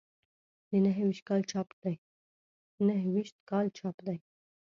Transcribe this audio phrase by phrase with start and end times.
[0.69, 1.23] د نهه ویشت
[3.49, 4.17] کال چاپ دی.